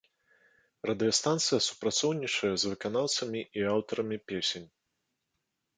Радыёстанцыя 0.89 1.59
супрацоўнічае 1.67 2.51
з 2.63 2.73
выканаўцамі 2.73 3.41
і 3.61 3.69
аўтарамі 3.77 4.17
песень. 4.33 4.67